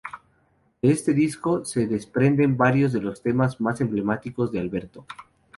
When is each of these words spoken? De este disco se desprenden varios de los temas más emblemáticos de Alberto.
De 0.81 0.89
este 0.89 1.13
disco 1.13 1.63
se 1.63 1.85
desprenden 1.85 2.57
varios 2.57 2.91
de 2.91 3.01
los 3.01 3.21
temas 3.21 3.61
más 3.61 3.81
emblemáticos 3.81 4.51
de 4.51 4.59
Alberto. 4.59 5.05